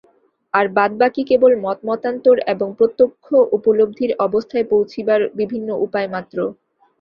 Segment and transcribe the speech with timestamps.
[0.53, 3.25] আর বাদবাকী কেবল মতমতান্তর এবং প্রত্যক্ষ
[3.57, 6.37] উপলব্ধির অবস্থায় পৌঁছিবার বিভিন্ন উপায়মাত্র।